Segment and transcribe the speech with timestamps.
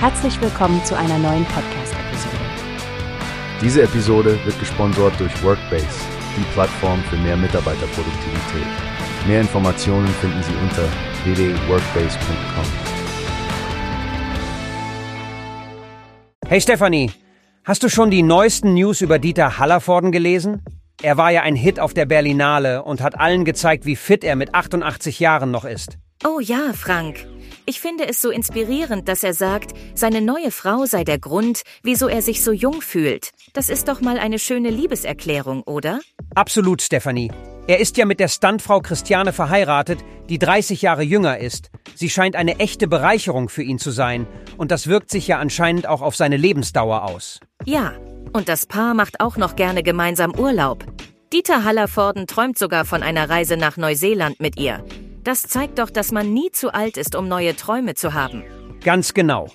[0.00, 2.36] Herzlich willkommen zu einer neuen Podcast-Episode.
[3.60, 5.88] Diese Episode wird gesponsert durch Workbase,
[6.36, 8.66] die Plattform für mehr Mitarbeiterproduktivität.
[9.26, 10.84] Mehr Informationen finden Sie unter
[11.24, 12.64] www.workbase.com.
[16.46, 17.10] Hey Stefanie,
[17.64, 20.62] hast du schon die neuesten News über Dieter Hallervorden gelesen?
[21.02, 24.36] Er war ja ein Hit auf der Berlinale und hat allen gezeigt, wie fit er
[24.36, 25.98] mit 88 Jahren noch ist.
[26.24, 27.26] Oh ja, Frank.
[27.68, 32.08] Ich finde es so inspirierend, dass er sagt, seine neue Frau sei der Grund, wieso
[32.08, 33.32] er sich so jung fühlt.
[33.52, 36.00] Das ist doch mal eine schöne Liebeserklärung, oder?
[36.34, 37.30] Absolut, Stefanie.
[37.66, 39.98] Er ist ja mit der Stuntfrau Christiane verheiratet,
[40.30, 41.70] die 30 Jahre jünger ist.
[41.94, 44.26] Sie scheint eine echte Bereicherung für ihn zu sein.
[44.56, 47.38] Und das wirkt sich ja anscheinend auch auf seine Lebensdauer aus.
[47.66, 47.92] Ja,
[48.32, 50.86] und das Paar macht auch noch gerne gemeinsam Urlaub.
[51.34, 54.82] Dieter Hallervorden träumt sogar von einer Reise nach Neuseeland mit ihr.
[55.28, 58.44] Das zeigt doch, dass man nie zu alt ist, um neue Träume zu haben.
[58.82, 59.50] Ganz genau.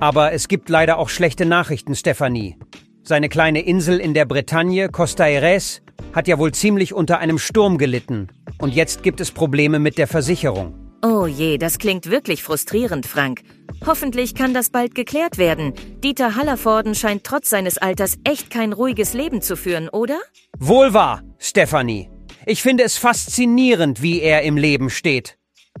[0.00, 2.56] Aber es gibt leider auch schlechte Nachrichten, Stefanie.
[3.02, 5.82] Seine kleine Insel in der Bretagne, Costa Eres,
[6.14, 8.28] hat ja wohl ziemlich unter einem Sturm gelitten.
[8.56, 10.72] Und jetzt gibt es Probleme mit der Versicherung.
[11.04, 13.42] Oh je, das klingt wirklich frustrierend, Frank.
[13.86, 15.74] Hoffentlich kann das bald geklärt werden.
[16.02, 20.16] Dieter Hallervorden scheint trotz seines Alters echt kein ruhiges Leben zu führen, oder?
[20.58, 22.08] Wohl wahr, Stefanie.
[22.48, 25.36] Ich finde es faszinierend, wie er im Leben steht.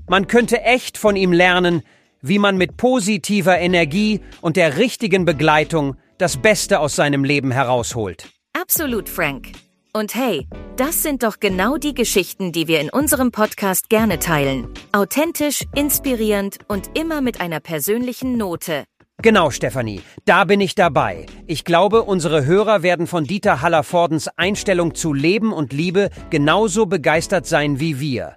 [0.06, 1.82] Man könnte echt von ihm lernen,
[2.20, 8.28] wie man mit positiver Energie und der richtigen Begleitung das Beste aus seinem Leben herausholt.
[8.52, 9.52] Absolut, Frank.
[9.94, 10.46] Und hey,
[10.76, 14.68] das sind doch genau die Geschichten, die wir in unserem Podcast gerne teilen.
[14.92, 18.84] Authentisch, inspirierend und immer mit einer persönlichen Note.
[19.20, 21.26] Genau, Stefanie, da bin ich dabei.
[21.48, 27.44] Ich glaube, unsere Hörer werden von Dieter Hallervordens Einstellung zu Leben und Liebe genauso begeistert
[27.44, 28.36] sein wie wir.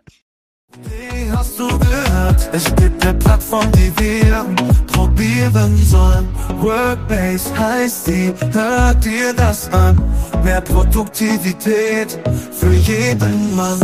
[0.84, 2.50] Wie hast du gehört?
[2.52, 4.44] Es gibt eine Plattform, die wir
[4.92, 6.28] probieren sollen.
[6.59, 10.02] Workbase heißt die, hört dir das an.
[10.44, 12.18] Mehr Produktivität
[12.52, 13.80] für jeden Mann.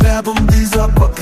[0.00, 0.86] Werbung, dieser